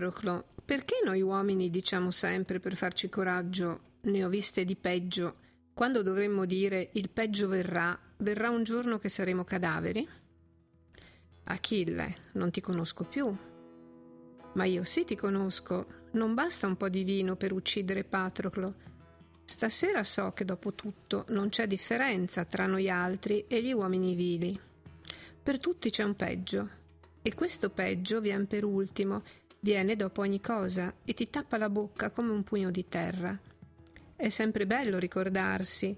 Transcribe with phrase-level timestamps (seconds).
[0.00, 5.34] Patroclo, perché noi uomini diciamo sempre per farci coraggio ne ho viste di peggio,
[5.74, 10.08] quando dovremmo dire il peggio verrà, verrà un giorno che saremo cadaveri?
[11.44, 13.34] Achille, non ti conosco più.
[14.54, 18.74] Ma io sì ti conosco, non basta un po' di vino per uccidere Patroclo.
[19.44, 24.58] Stasera so che dopo tutto non c'è differenza tra noi altri e gli uomini vili.
[25.42, 26.78] Per tutti c'è un peggio,
[27.22, 29.22] e questo peggio viene per ultimo,
[29.60, 33.38] viene dopo ogni cosa e ti tappa la bocca come un pugno di terra.
[34.16, 35.96] È sempre bello ricordarsi.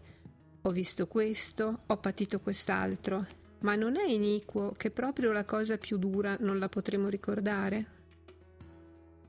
[0.62, 3.27] Ho visto questo, ho patito quest'altro,
[3.61, 7.87] ma non è iniquo che proprio la cosa più dura non la potremo ricordare?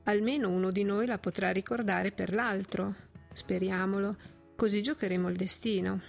[0.04, 2.94] Almeno uno di noi la potrà ricordare per l'altro,
[3.32, 4.16] speriamolo,
[4.54, 6.00] così giocheremo il destino.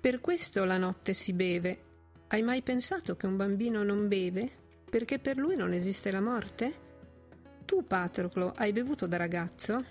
[0.00, 1.82] Per questo la notte si beve.
[2.28, 4.64] Hai mai pensato che un bambino non beve?
[4.96, 6.72] Perché per lui non esiste la morte?
[7.66, 9.84] Tu, Patroclo, hai bevuto da ragazzo?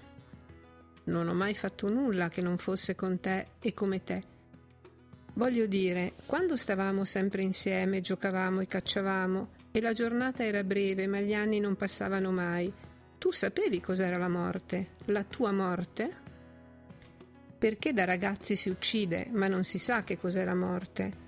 [1.03, 4.23] Non ho mai fatto nulla che non fosse con te e come te.
[5.36, 11.19] Voglio dire, quando stavamo sempre insieme, giocavamo e cacciavamo, e la giornata era breve, ma
[11.19, 12.73] gli anni non passavano mai,
[13.19, 16.12] tu sapevi cos'era la morte, la tua morte?
[17.59, 21.22] Perché da ragazzi si uccide, ma non si sa che cos'è la morte.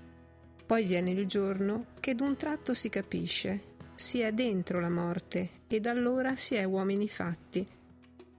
[0.66, 3.67] Poi viene il giorno che d'un tratto si capisce,
[3.98, 7.66] si è dentro la morte, ed allora si è uomini fatti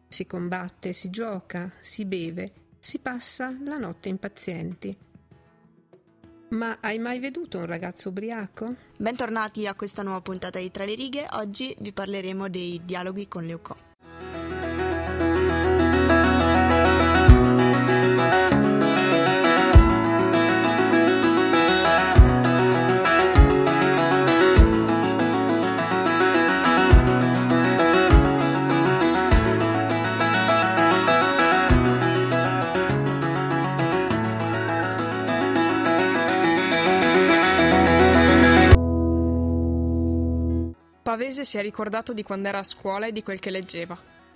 [0.09, 4.97] si combatte, si gioca, si beve, si passa la notte impazienti.
[6.49, 8.75] Ma hai mai veduto un ragazzo ubriaco?
[8.97, 11.27] Bentornati a questa nuova puntata di Tra le righe.
[11.33, 13.88] Oggi vi parleremo dei dialoghi con Leucò.
[41.29, 43.95] Pavese si è ricordato di quando era a scuola e di quel che leggeva.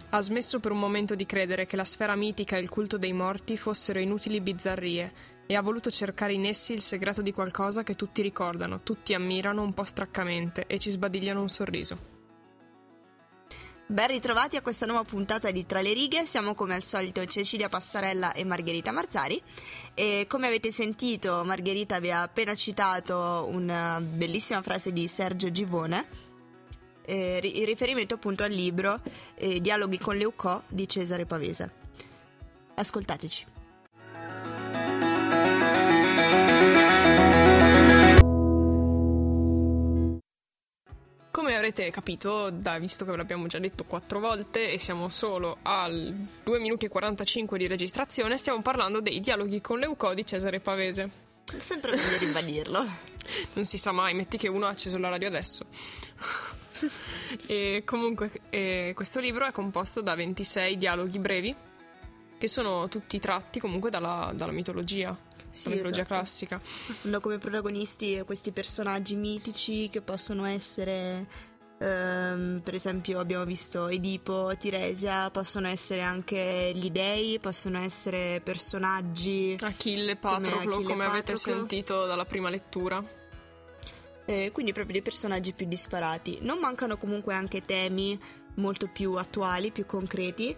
[0.09, 3.13] Ha smesso per un momento di credere che la sfera mitica e il culto dei
[3.13, 5.11] morti fossero inutili bizzarrie
[5.47, 9.63] e ha voluto cercare in essi il segreto di qualcosa che tutti ricordano, tutti ammirano
[9.63, 11.97] un po' straccamente e ci sbadigliano un sorriso.
[13.87, 17.69] Ben ritrovati a questa nuova puntata di Tra le righe, siamo come al solito Cecilia
[17.69, 19.41] Passarella e Margherita Marzari
[19.95, 26.22] e come avete sentito Margherita vi ha appena citato una bellissima frase di Sergio Givone
[27.05, 28.99] eh, in riferimento appunto al libro
[29.35, 31.71] eh, Dialoghi con Leucò di Cesare Pavese.
[32.75, 33.45] Ascoltateci.
[41.31, 45.57] Come avrete capito, da, visto che ve l'abbiamo già detto quattro volte e siamo solo
[45.63, 50.59] al 2 minuti e 45 di registrazione, stiamo parlando dei dialoghi con Leucò di Cesare
[50.59, 51.09] Pavese.
[51.57, 52.85] Sempre meglio ribadirlo.
[53.53, 55.65] non si sa mai, metti che uno ha acceso la radio adesso.
[57.47, 61.55] e comunque eh, questo libro è composto da 26 dialoghi brevi
[62.37, 65.17] che sono tutti tratti comunque dalla, dalla mitologia.
[65.49, 66.13] Sì, la mitologia esatto.
[66.13, 66.61] classica.
[67.03, 74.55] Hanno come protagonisti questi personaggi mitici che possono essere Um, per esempio abbiamo visto Edipo,
[74.57, 81.11] Tiresia, possono essere anche gli dei, possono essere personaggi Achille, Patroclo, come, Achille, come Patroclo.
[81.11, 83.03] avete sentito dalla prima lettura
[84.25, 86.39] eh, quindi proprio dei personaggi più disparati.
[86.41, 88.19] Non mancano comunque anche temi
[88.55, 90.55] molto più attuali, più concreti.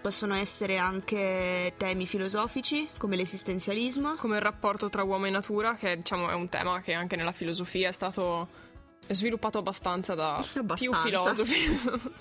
[0.00, 4.16] Possono essere anche temi filosofici come l'esistenzialismo.
[4.16, 7.32] Come il rapporto tra uomo e natura, che diciamo è un tema che anche nella
[7.32, 8.48] filosofia è stato
[9.08, 11.00] sviluppato abbastanza da abbastanza.
[11.00, 11.78] più filosofi.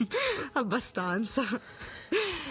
[0.53, 1.43] abbastanza.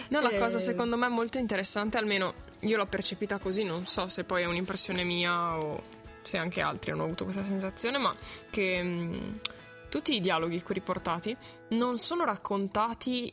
[0.08, 0.38] No, la eh...
[0.38, 4.46] cosa secondo me molto interessante, almeno io l'ho percepita così, non so se poi è
[4.46, 5.82] un'impressione mia o
[6.22, 8.14] se anche altri hanno avuto questa sensazione, ma
[8.50, 9.32] che mh, mm,
[9.88, 11.36] tutti i dialoghi qui riportati
[11.70, 13.32] non sono raccontati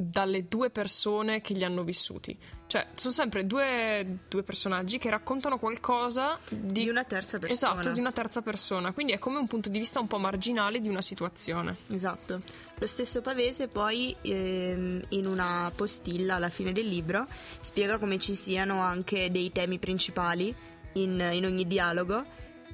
[0.00, 2.36] dalle due persone che li hanno vissuti.
[2.66, 6.84] Cioè, sono sempre due, due personaggi che raccontano qualcosa di...
[6.84, 6.88] di...
[6.88, 7.72] una terza persona.
[7.72, 8.92] Esatto, di una terza persona.
[8.92, 11.76] Quindi è come un punto di vista un po' marginale di una situazione.
[11.88, 12.40] Esatto.
[12.78, 17.26] Lo stesso Pavese poi ehm, in una postilla alla fine del libro
[17.58, 20.54] spiega come ci siano anche dei temi principali
[20.94, 22.24] in, in ogni dialogo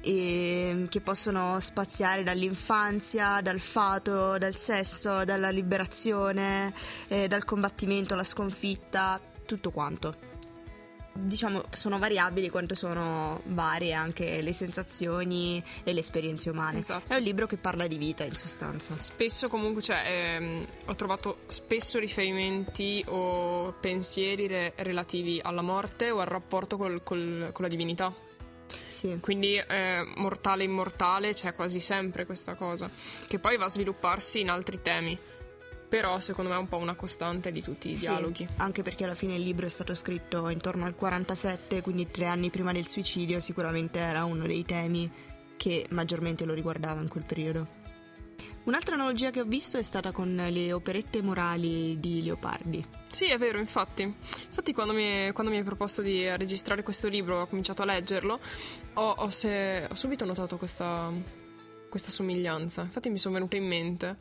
[0.01, 6.73] e, che possono spaziare dall'infanzia, dal fato, dal sesso, dalla liberazione,
[7.07, 10.36] eh, dal combattimento, alla sconfitta, tutto quanto.
[11.17, 16.79] Diciamo sono variabili quanto sono varie anche le sensazioni e le esperienze umane.
[16.79, 17.13] Esatto.
[17.13, 18.95] È un libro che parla di vita in sostanza.
[18.99, 26.19] Spesso comunque, cioè, ehm, ho trovato spesso riferimenti o pensieri re- relativi alla morte o
[26.19, 28.13] al rapporto col- col- con la divinità.
[28.89, 29.17] Sì.
[29.21, 32.89] Quindi eh, mortale immortale c'è quasi sempre questa cosa,
[33.27, 35.17] che poi va a svilupparsi in altri temi.
[35.89, 38.45] Però secondo me è un po' una costante di tutti i Sì, dialoghi.
[38.57, 42.49] anche perché alla fine il libro è stato scritto intorno al 47, quindi tre anni
[42.49, 45.09] prima del suicidio, sicuramente era uno dei temi
[45.55, 47.75] che maggiormente lo riguardava in quel periodo.
[48.65, 52.85] Un'altra analogia che ho visto è stata con le operette morali di Leopardi.
[53.09, 54.01] Sì, è vero, infatti.
[54.03, 57.85] Infatti quando mi, è- quando mi hai proposto di registrare questo libro, ho cominciato a
[57.85, 58.37] leggerlo,
[58.95, 61.09] ho, ho se- ho subito notato questa,
[61.89, 62.81] questa somiglianza.
[62.81, 64.17] Infatti mi sono venute in mente.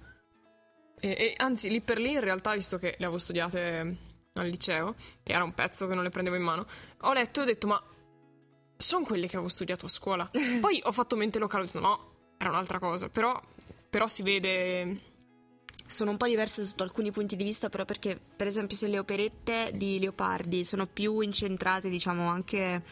[0.98, 3.96] E, e anzi, lì per lì, in realtà, visto che le avevo studiate
[4.34, 6.66] al liceo, e era un pezzo che non le prendevo in mano,
[7.00, 7.82] ho letto e ho detto, ma
[8.76, 10.28] sono quelle che avevo studiato a scuola.
[10.60, 13.08] Poi ho fatto mente locale, ho detto, no, era un'altra cosa.
[13.08, 13.40] Però,
[13.88, 15.14] però si vede...
[15.86, 18.98] Sono un po' diverse sotto alcuni punti di vista, però perché, per esempio, se le
[18.98, 22.82] operette di Leopardi sono più incentrate, diciamo, anche...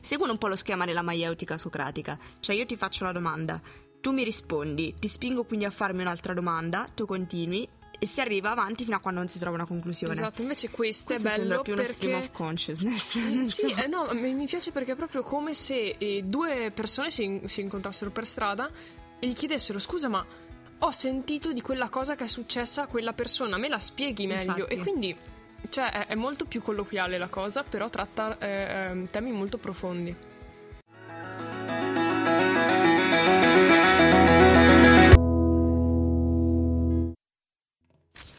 [0.00, 2.18] seguono un po' lo schema della maieutica socratica.
[2.40, 3.60] Cioè io ti faccio la domanda,
[4.04, 7.66] tu mi rispondi, ti spingo quindi a farmi un'altra domanda, tu continui
[7.98, 10.12] e si arriva avanti fino a quando non si trova una conclusione.
[10.12, 11.96] Esatto, invece questo, Questo è bello più uno perché...
[11.96, 13.16] stream of consciousness.
[13.48, 13.82] Sì, so.
[13.82, 17.62] eh, no, mi mi piace perché è proprio come se eh, due persone si, si
[17.62, 18.70] incontrassero per strada
[19.18, 20.22] e gli chiedessero scusa ma
[20.80, 24.50] ho sentito di quella cosa che è successa a quella persona, me la spieghi meglio?
[24.50, 24.74] Infatti.
[24.74, 25.16] E quindi
[25.70, 30.14] cioè, è, è molto più colloquiale la cosa, però tratta eh, ehm, temi molto profondi.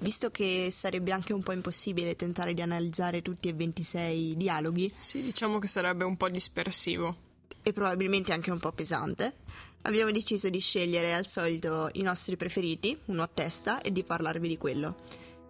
[0.05, 4.93] Visto che sarebbe anche un po' impossibile tentare di analizzare tutti e 26 i dialoghi,
[4.95, 7.23] Sì, diciamo che sarebbe un po' dispersivo.
[7.63, 9.37] e probabilmente anche un po' pesante,
[9.81, 14.47] abbiamo deciso di scegliere al solito i nostri preferiti, uno a testa, e di parlarvi
[14.47, 14.97] di quello.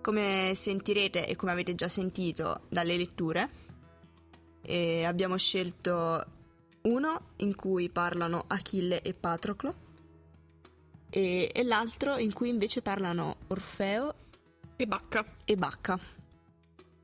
[0.01, 3.49] Come sentirete e come avete già sentito dalle letture,
[4.61, 6.25] eh, abbiamo scelto
[6.83, 9.75] uno in cui parlano Achille e Patroclo
[11.09, 14.23] e, e l'altro in cui invece parlano Orfeo
[14.77, 15.25] E Bacca.
[15.45, 15.97] e Bacca.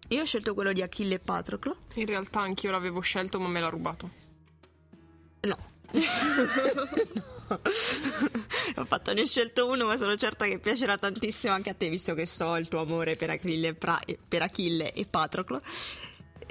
[0.09, 1.77] Io ho scelto quello di Achille e Patroclo.
[1.95, 4.09] In realtà anch'io l'avevo scelto ma me l'ha rubato.
[5.41, 5.57] No.
[8.75, 11.89] ho fatto ne ho scelto uno, ma sono certa che piacerà tantissimo anche a te,
[11.89, 15.61] visto che so il tuo amore per Achille, e Pra- per Achille e Patroclo.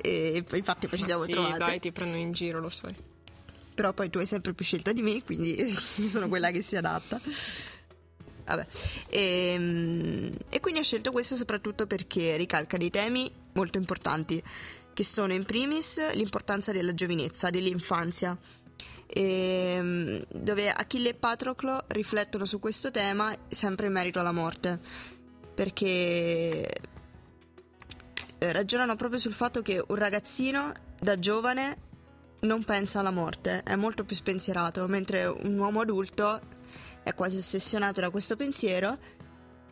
[0.02, 1.58] E infatti poi ci siamo sì, trovate.
[1.58, 2.94] dai, ti prendo in giro, lo sai.
[3.74, 6.76] Però poi tu hai sempre più scelta di me, quindi io sono quella che si
[6.76, 7.20] adatta.
[8.44, 8.66] Vabbè.
[9.10, 14.42] Ehm, E, quindi ho scelto questo soprattutto perché ricalca dei temi molto importanti,
[14.92, 18.36] che sono in primis l'importanza della giovinezza, dell'infanzia.
[19.06, 24.78] Ehm, dove Achille e Patroclo riflettono su questo tema sempre in merito alla morte.
[25.54, 26.68] Perché
[28.38, 31.88] ragionano proprio sul fatto che un ragazzino da giovane
[32.40, 36.40] non pensa alla morte, è molto più spensierato, mentre un uomo adulto
[37.02, 38.98] è quasi ossessionato da questo pensiero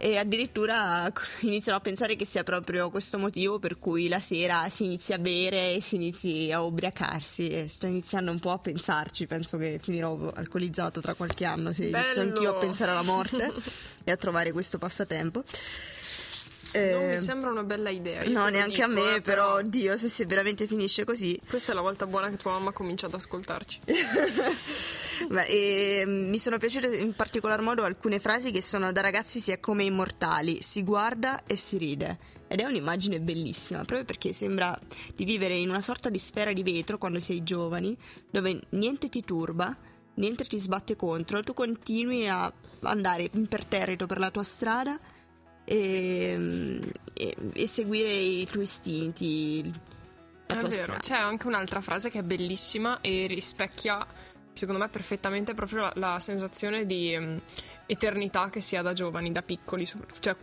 [0.01, 1.11] e addirittura
[1.43, 5.19] iniziano a pensare che sia proprio questo motivo per cui la sera si inizia a
[5.19, 9.79] bere e si inizi a ubriacarsi e sto iniziando un po' a pensarci, penso che
[9.83, 12.21] finirò alcolizzato tra qualche anno se inizio Bello!
[12.23, 13.53] anch'io a pensare alla morte
[14.05, 15.43] e a trovare questo passatempo.
[16.71, 18.23] Non Eh, mi sembra una bella idea.
[18.23, 21.37] io No, neanche a dico, me, eh, però, oddio, se, se veramente finisce così.
[21.49, 23.81] Questa è la volta buona che tua mamma comincia ad ascoltarci.
[25.29, 29.51] Beh, e, mi sono piaciute in particolar modo alcune frasi che sono da ragazzi si
[29.51, 32.37] è come immortali, si guarda e si ride.
[32.47, 34.79] Ed è un'immagine bellissima, proprio perché sembra
[35.15, 37.97] di vivere in una sorta di sfera di vetro quando sei giovani,
[38.31, 39.77] dove niente ti turba,
[40.15, 42.51] niente ti sbatte contro, tu continui a
[42.83, 44.99] andare imperterrito per la tua strada
[45.65, 46.81] e, mm,
[47.13, 49.73] e- e seguire i tuoi istinti.
[50.47, 50.99] È vero, strada.
[51.01, 54.05] c'è anche un'altra frase che è bellissima e rispecchia,
[54.59, 57.41] secondo me, perfettamente proprio la, la sensazione di ehm,
[57.87, 60.37] eternità che si ha da giovani, da piccoli, cioè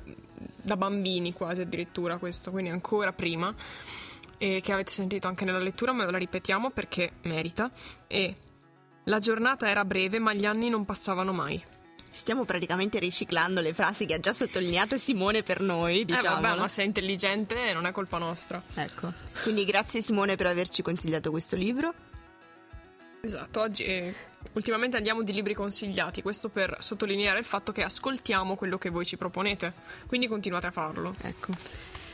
[0.62, 3.54] da bambini quasi addirittura questo, quindi ancora prima,
[4.38, 7.70] e che avete sentito anche nella lettura, ma la ripetiamo perché merita.
[8.08, 8.36] E
[9.04, 11.64] la giornata era breve, ma gli anni non passavano mai.
[12.10, 16.40] Stiamo praticamente riciclando le frasi che ha già sottolineato Simone per noi, Eh diciamo.
[16.42, 18.62] vabbè, ma sei intelligente non è colpa nostra.
[18.74, 19.14] Ecco.
[19.44, 21.94] Quindi grazie Simone per averci consigliato questo libro.
[23.26, 24.14] Esatto, oggi eh,
[24.54, 29.04] ultimamente andiamo di libri consigliati, questo per sottolineare il fatto che ascoltiamo quello che voi
[29.06, 29.74] ci proponete,
[30.06, 31.12] quindi continuate a farlo.
[31.24, 31.52] Ecco.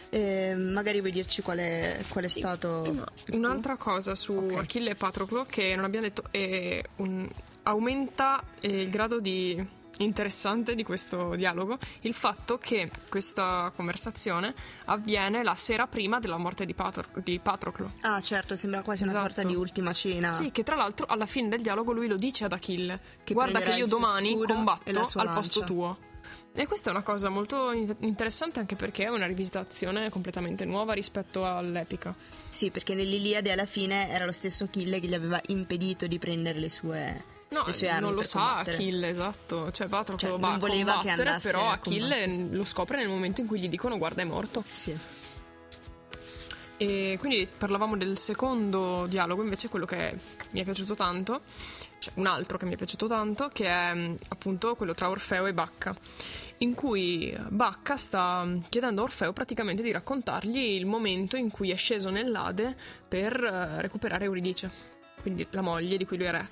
[0.09, 2.39] E magari vuoi dirci qual è, qual è Sì.
[2.39, 3.07] stato.
[3.31, 4.57] Un'altra cosa su Ok.
[4.59, 7.27] Achille e Patroclo che non abbiamo detto è un-
[7.63, 9.65] aumenta eh, il grado di
[10.03, 14.53] interessante di questo dialogo il fatto che questa conversazione
[14.85, 17.93] avviene la sera prima della morte di, Patro- di Patroclo.
[18.01, 19.27] Ah, certo, sembra quasi una Esatto.
[19.33, 20.29] sorta di ultima cena.
[20.29, 23.59] Sì, che tra l'altro alla fine del dialogo lui lo dice ad Achille: Che Guarda
[23.59, 25.97] che io domani combatto al posto lancia." tuo.
[26.53, 30.91] E questa è una cosa molto in- interessante anche perché è una rivisitazione completamente nuova
[30.93, 32.13] rispetto all'epica.
[32.49, 36.59] Sì, perché nell'Iliade alla fine era lo stesso Achille che gli aveva impedito di prendere
[36.59, 38.75] le sue, No, le sue armi non lo sa combattere.
[38.77, 39.71] Achille, esatto.
[39.71, 43.47] Cioè, Patroclo Cioè, va non voleva che andasse però Achille lo scopre nel momento in
[43.47, 44.63] cui gli dicono guarda è morto.
[44.71, 44.97] Sì.
[46.77, 50.17] E quindi parlavamo del secondo dialogo, invece quello che
[50.51, 51.41] mi è piaciuto tanto,
[51.99, 55.45] cioè un altro che mi è piaciuto tanto, che è mh, appunto quello tra Orfeo
[55.45, 55.95] e Bacca,
[56.59, 61.75] in cui Bacca sta chiedendo a Orfeo praticamente di raccontargli il momento in cui è
[61.75, 62.75] sceso nell'Ade
[63.07, 64.71] per eh, recuperare Euridice,
[65.21, 66.47] quindi la moglie di cui lui era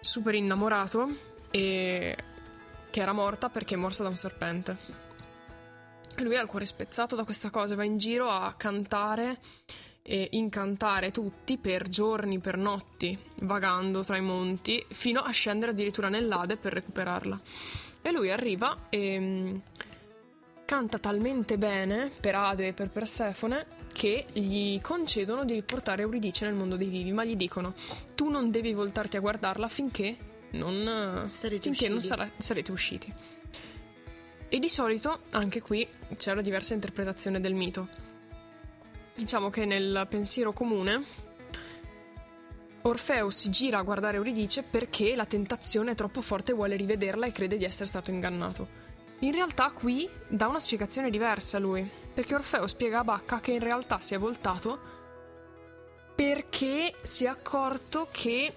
[0.00, 1.08] super innamorato
[1.50, 2.16] e
[2.90, 4.76] che era morta perché è morsa da un serpente.
[6.16, 9.38] E lui ha il cuore spezzato da questa cosa, va in giro a cantare
[10.02, 16.08] e incantare tutti per giorni, per notti, vagando tra i monti, fino a scendere addirittura
[16.08, 17.40] nell'Ade per recuperarla.
[18.00, 19.56] E lui arriva e mm,
[20.66, 26.54] canta talmente bene per Ade e per Persefone che gli concedono di riportare Euridice nel
[26.54, 27.72] mondo dei vivi, ma gli dicono
[28.14, 30.16] tu non devi voltarti a guardarla finché
[30.50, 33.14] non, Sarete finché non usciti." sarà- sarete usciti.
[34.48, 37.88] E di solito anche qui c'è una diversa interpretazione del mito.
[39.14, 41.02] Diciamo che nel pensiero comune
[42.82, 47.26] Orfeo si gira a guardare Euridice perché la tentazione è troppo forte e vuole rivederla
[47.26, 48.85] e crede di essere stato ingannato.
[49.20, 53.60] In realtà qui dà una spiegazione diversa lui, perché Orfeo spiega a Bacca che in
[53.60, 54.94] realtà si è voltato
[56.14, 58.52] perché si è accorto che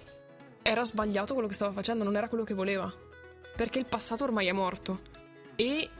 [0.62, 2.90] era sbagliato quello che stava facendo, non era quello che voleva.
[3.54, 5.00] Perché il passato ormai è morto.
[5.56, 5.90] E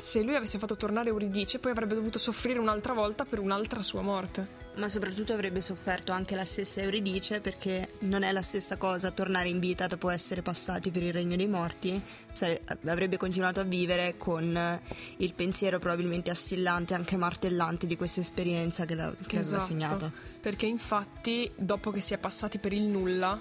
[0.00, 4.02] se lui avesse fatto tornare Euridice, poi avrebbe dovuto soffrire un'altra volta per un'altra sua
[4.02, 4.58] morte.
[4.76, 9.48] Ma soprattutto avrebbe sofferto anche la stessa Euridice perché non è la stessa cosa tornare
[9.48, 12.00] in vita dopo essere passati per il regno dei morti.
[12.32, 14.80] Sare- avrebbe continuato a vivere con
[15.18, 19.64] il pensiero probabilmente assillante, anche martellante di questa esperienza che, la- che aveva Esatto.
[19.64, 20.12] segnato.
[20.40, 23.40] Perché infatti, dopo che si è passati per il nulla,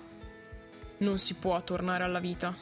[0.97, 2.53] non si può tornare alla vita.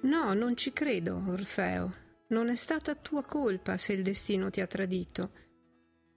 [0.00, 1.92] No, non ci credo, Orfeo.
[2.30, 5.30] Non è stata tua colpa se il destino ti ha tradito.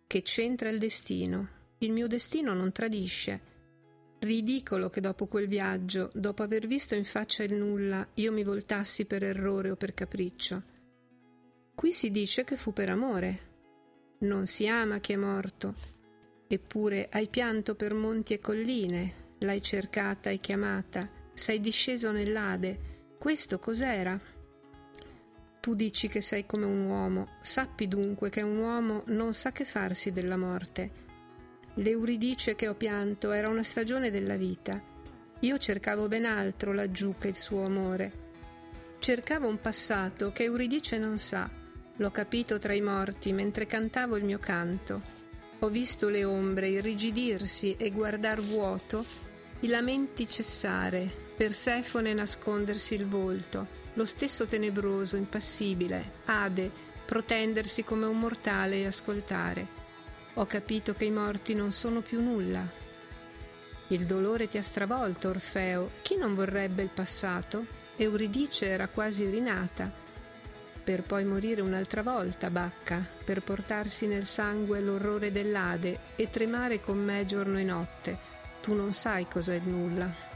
[0.05, 1.75] Che c'entra il destino?
[1.77, 3.39] Il mio destino non tradisce.
[4.19, 9.05] Ridicolo che dopo quel viaggio, dopo aver visto in faccia il nulla, io mi voltassi
[9.05, 10.63] per errore o per capriccio.
[11.73, 13.49] Qui si dice che fu per amore.
[14.19, 15.75] Non si ama chi è morto.
[16.45, 23.15] Eppure hai pianto per monti e colline, l'hai cercata e chiamata, sei disceso nell'Ade.
[23.17, 24.19] Questo cos'era?
[25.61, 29.63] Tu dici che sei come un uomo, sappi dunque che un uomo non sa che
[29.63, 30.89] farsi della morte.
[31.75, 34.81] L'Euridice che ho pianto era una stagione della vita.
[35.41, 38.11] Io cercavo ben altro laggiù che il suo amore.
[38.97, 41.47] Cercavo un passato che Euridice non sa.
[41.95, 45.19] L'ho capito tra i morti mentre cantavo il mio canto.
[45.59, 49.05] Ho visto le ombre irrigidirsi e guardar vuoto,
[49.59, 56.71] i lamenti cessare, Persefone nascondersi il volto, lo stesso tenebroso, impassibile, Ade,
[57.05, 59.79] protendersi come un mortale e ascoltare.
[60.35, 62.65] Ho capito che i morti non sono più nulla.
[63.87, 65.89] Il dolore ti ha stravolto, Orfeo.
[66.01, 67.65] Chi non vorrebbe il passato?
[67.97, 69.91] Euridice era quasi rinata.
[70.83, 76.97] Per poi morire un'altra volta, Bacca, per portarsi nel sangue l'orrore dell'Ade e tremare con
[76.97, 78.17] me giorno e notte.
[78.61, 80.30] Tu non sai cos'è nulla.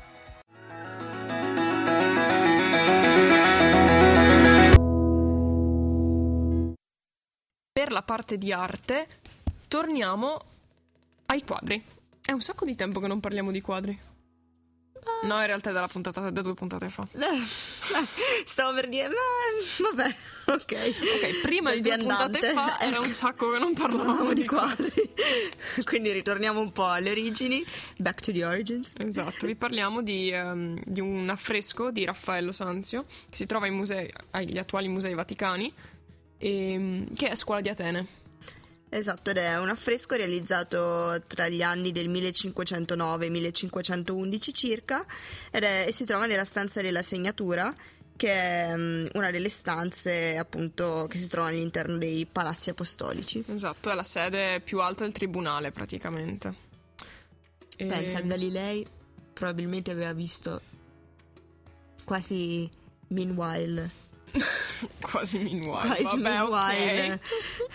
[7.85, 9.07] Per la parte di arte,
[9.67, 10.43] torniamo
[11.27, 11.79] ai quadri.
[12.19, 13.95] È un sacco di tempo che non parliamo di quadri.
[15.21, 17.07] No, in realtà è dalla puntata, da due puntate fa.
[18.43, 20.15] Stavo per dire, ma vabbè,
[20.45, 20.55] ok.
[20.65, 25.13] Ok, prima di due puntate fa era un sacco che non parlavamo di quadri.
[25.83, 27.63] Quindi ritorniamo un po' alle origini.
[27.97, 28.93] Back to the origins.
[28.97, 33.71] Esatto, vi parliamo di, ehm, di un affresco di Raffaello Sanzio che si trova ai
[33.71, 35.71] musei, agli attuali musei vaticani,
[36.37, 38.23] e, che è Scuola di Atene.
[38.89, 45.05] Esatto, ed è un affresco realizzato tra gli anni del 1509 e 1511 circa
[45.51, 47.75] ed è- e si trova nella stanza della segnatura
[48.15, 53.43] che è um, una delle stanze appunto che si trova all'interno dei palazzi apostolici.
[53.47, 56.55] Esatto, è la sede più alta del tribunale praticamente.
[57.75, 57.85] E...
[57.85, 58.87] Pensa, Galilei
[59.33, 60.61] probabilmente aveva visto
[62.05, 62.69] quasi
[63.07, 63.91] Meanwhile
[65.01, 66.01] Quasi meanwhile.
[66.01, 67.19] Quasi Vabbè, meanwhile.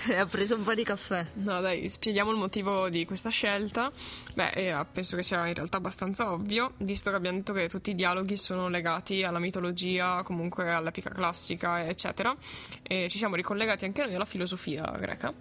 [0.04, 0.16] Okay.
[0.16, 1.26] ha preso un po' di caffè.
[1.34, 3.90] No, dai, spieghiamo il motivo di questa scelta.
[4.34, 7.90] Beh, eh, penso che sia in realtà abbastanza ovvio, visto che abbiamo detto che tutti
[7.90, 12.34] i dialoghi sono legati alla mitologia, comunque all'epica classica, eccetera.
[12.82, 15.32] E ci siamo ricollegati anche noi alla filosofia greca.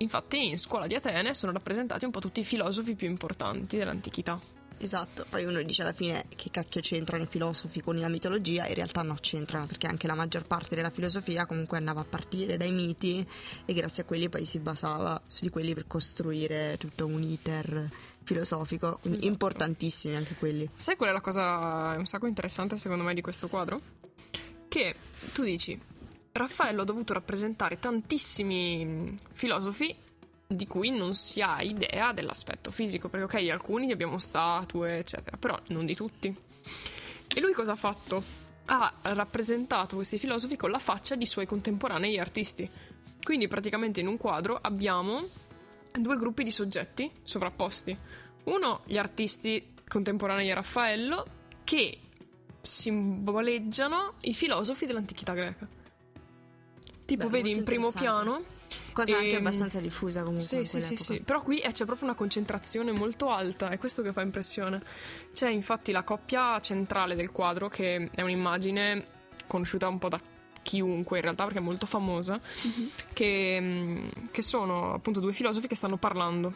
[0.00, 4.57] Infatti, in scuola di Atene sono rappresentati un po' tutti i filosofi più importanti dell'antichità.
[4.80, 8.74] Esatto, poi uno dice alla fine che cacchio c'entrano i filosofi con la mitologia, in
[8.74, 12.70] realtà no, c'entrano perché anche la maggior parte della filosofia comunque andava a partire dai
[12.70, 13.26] miti
[13.64, 17.90] e grazie a quelli poi si basava su di quelli per costruire tutto un iter
[18.22, 19.32] filosofico, quindi esatto.
[19.32, 20.68] importantissimi anche quelli.
[20.76, 23.80] Sai qual è la cosa un sacco interessante secondo me di questo quadro?
[24.68, 24.94] Che
[25.32, 25.80] tu dici,
[26.30, 30.06] Raffaello ha dovuto rappresentare tantissimi filosofi
[30.50, 35.60] di cui non si ha idea dell'aspetto fisico, perché ok, alcuni abbiamo statue, eccetera, però
[35.68, 36.34] non di tutti.
[37.34, 38.24] E lui cosa ha fatto?
[38.64, 42.68] Ha rappresentato questi filosofi con la faccia di suoi contemporanei artisti.
[43.22, 45.22] Quindi praticamente in un quadro abbiamo
[45.92, 47.94] due gruppi di soggetti sovrapposti.
[48.44, 51.26] Uno, gli artisti contemporanei a Raffaello,
[51.62, 52.00] che
[52.58, 55.68] simboleggiano i filosofi dell'antichità greca.
[57.04, 58.56] Tipo, Beh, vedi in primo piano
[58.92, 60.44] Cosa e, anche ehm, abbastanza diffusa comunque.
[60.44, 64.12] Sì, sì, sì, sì, però qui c'è proprio una concentrazione molto alta, è questo che
[64.12, 64.80] fa impressione.
[65.32, 70.20] C'è infatti la coppia centrale del quadro, che è un'immagine conosciuta un po' da
[70.62, 72.88] chiunque in realtà perché è molto famosa, mm-hmm.
[73.14, 76.52] che, mm, che sono appunto due filosofi che stanno parlando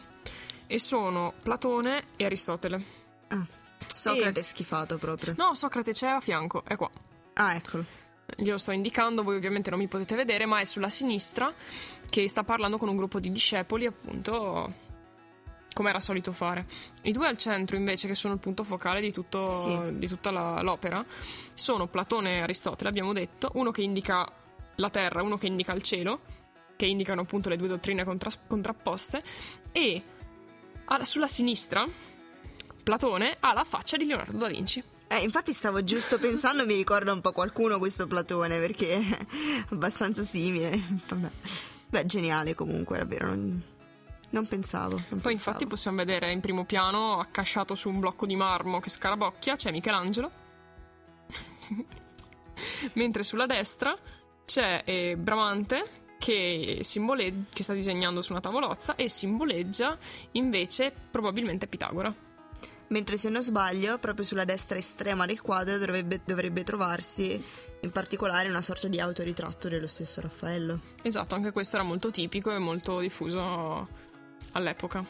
[0.67, 2.83] e sono Platone e Aristotele.
[3.29, 3.45] Ah,
[3.93, 5.33] Socrate è schifato proprio.
[5.37, 6.89] No, Socrate c'è a fianco, è qua.
[7.33, 7.85] Ah, eccolo.
[8.35, 11.53] Glielo sto indicando, voi ovviamente non mi potete vedere, ma è sulla sinistra
[12.13, 14.67] che sta parlando con un gruppo di discepoli, appunto,
[15.73, 16.67] come era solito fare.
[17.01, 19.97] I due al centro, invece, che sono il punto focale di, tutto, sì.
[19.97, 21.03] di tutta la, l'opera,
[21.55, 24.31] sono Platone e Aristotele, abbiamo detto, uno che indica
[24.75, 26.19] la terra, uno che indica il cielo,
[26.75, 29.23] che indicano appunto le due dottrine contra- contrapposte,
[29.71, 30.03] e
[31.01, 31.83] sulla sinistra
[32.83, 34.83] Platone ha la faccia di Leonardo da Vinci.
[35.07, 39.17] Eh, infatti stavo giusto pensando, mi ricorda un po' qualcuno questo Platone, perché è
[39.69, 40.79] abbastanza simile.
[41.09, 41.31] Vabbè.
[41.93, 43.27] Beh, geniale comunque, davvero.
[43.27, 43.61] Non,
[44.31, 44.95] non pensavo.
[44.95, 45.31] Non Poi pensavo.
[45.31, 49.69] infatti possiamo vedere in primo piano, accasciato su un blocco di marmo che scarabocchia, c'è
[49.69, 50.31] Michelangelo.
[52.93, 53.95] Mentre sulla destra
[54.43, 55.85] c'è eh, Bramante
[56.17, 59.95] che, simbole- che sta disegnando su una tavolozza e simboleggia
[60.31, 62.11] invece probabilmente Pitagora
[62.87, 67.43] mentre se non sbaglio, proprio sulla destra estrema del quadro dovrebbe, dovrebbe trovarsi
[67.81, 70.79] in particolare una sorta di autoritratto dello stesso Raffaello.
[71.01, 73.87] Esatto, anche questo era molto tipico e molto diffuso
[74.53, 75.05] all'epoca.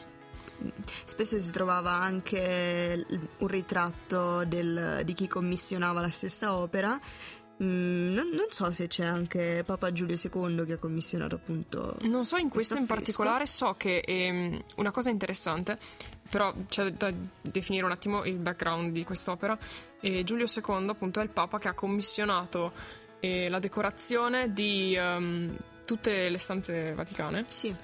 [1.04, 3.04] Spesso si trovava anche
[3.38, 6.98] un ritratto del, di chi commissionava la stessa opera
[7.62, 11.96] Mm, non, non, so se c'è anche Papa Giulio II che ha commissionato appunto.
[12.02, 15.78] Non so in questo in particolare, so che ehm, una cosa interessante,
[16.28, 19.56] però c'è da definire un attimo il background di quest'opera.
[20.00, 22.72] E Giulio II, appunto, è il Papa che ha commissionato
[23.20, 27.74] eh, la decorazione di um, tutte le stanze vaticane sì.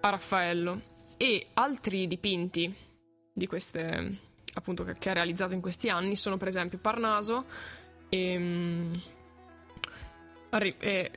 [0.00, 0.80] a Raffaello
[1.16, 2.74] e altri dipinti
[3.32, 4.18] di queste
[4.54, 7.46] appunto che, che ha realizzato in questi anni sono per esempio Parnaso
[8.08, 9.02] e, ehm,
[10.50, 11.10] e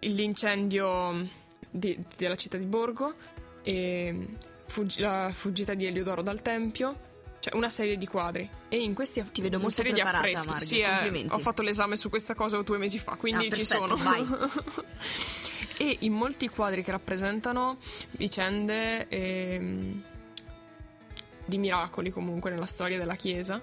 [0.00, 1.28] l'incendio
[1.70, 3.14] di, della città di Borgo
[3.62, 4.28] e
[4.66, 7.06] fuggi- la fuggita di Eliodoro dal Tempio
[7.40, 8.48] cioè una serie di quadri.
[8.68, 10.48] E in questi ti vedo molto serie di affreschi.
[10.48, 13.64] Marghe, sì, eh, ho fatto l'esame su questa cosa due mesi fa quindi ah, ci
[13.64, 14.50] perfetto, sono.
[15.78, 17.78] e in molti quadri che rappresentano
[18.12, 19.94] vicende eh,
[21.44, 23.60] di miracoli comunque nella storia della chiesa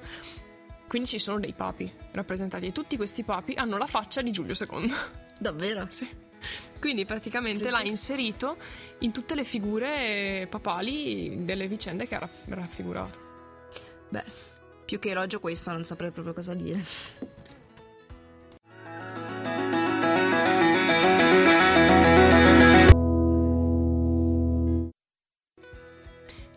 [0.87, 4.53] quindi ci sono dei papi rappresentati e tutti questi papi hanno la faccia di Giulio
[4.57, 4.91] II.
[5.39, 5.87] Davvero?
[5.91, 6.23] Sì.
[6.79, 8.57] Quindi praticamente l'ha inserito
[8.99, 13.19] in tutte le figure papali delle vicende che ha raffigurato.
[14.09, 14.23] Beh,
[14.85, 16.83] più che elogio questo non saprei proprio cosa dire.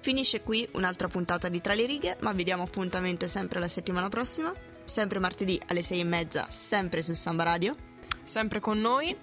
[0.08, 4.08] Finisce qui un'altra puntata di Tra le righe, ma vi diamo appuntamento sempre la settimana
[4.08, 4.50] prossima,
[4.82, 7.76] sempre martedì alle sei e mezza, sempre su Samba Radio.
[8.22, 9.14] Sempre con noi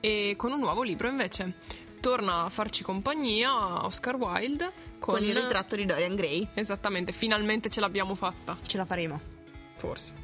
[0.00, 1.54] e con un nuovo libro invece.
[1.98, 6.46] Torna a farci compagnia Oscar Wilde con, con il ritratto di Dorian Gray.
[6.52, 8.54] Esattamente, finalmente ce l'abbiamo fatta.
[8.66, 9.18] Ce la faremo.
[9.76, 10.23] Forse.